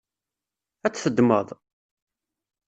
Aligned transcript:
Ad 0.85 0.93
t-teddmeḍ? 0.93 1.47